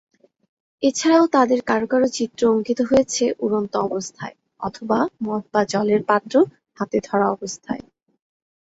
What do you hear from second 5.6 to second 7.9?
জলের পাত্র হাতে ধরা অবস্থায়।